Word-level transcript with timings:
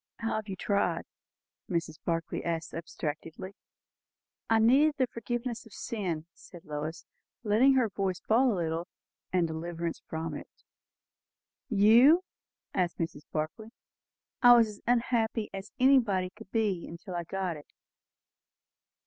"How 0.17 0.35
have 0.37 0.47
you 0.47 0.55
tried?" 0.55 1.03
Mrs. 1.69 1.99
Barclay 2.03 2.41
asked 2.41 2.73
abstractedly. 2.73 3.53
"I 4.49 4.57
needed 4.57 4.95
the 4.97 5.05
forgiveness 5.05 5.67
of 5.67 5.73
sin," 5.73 6.25
said 6.33 6.65
Lois, 6.65 7.05
letting 7.43 7.75
her 7.75 7.87
voice 7.87 8.19
fall 8.19 8.51
a 8.51 8.55
little, 8.55 8.87
"and 9.31 9.47
deliverance 9.47 10.01
from 10.07 10.33
it." 10.33 10.47
"You!" 11.69 12.23
said 12.73 12.89
Mrs. 12.99 13.25
Barclay. 13.31 13.69
"I 14.41 14.57
was 14.57 14.67
as 14.69 14.81
unhappy 14.87 15.51
as 15.53 15.71
anybody 15.79 16.31
could 16.31 16.49
be 16.49 16.91
till 16.99 17.13
I 17.13 17.23
got 17.23 17.55
it." 17.55 17.71